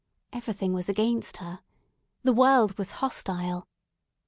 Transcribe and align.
Everything 0.33 0.73
was 0.73 0.89
against 0.89 1.37
her. 1.37 1.59
The 2.23 2.33
world 2.33 2.75
was 2.79 2.89
hostile. 3.05 3.67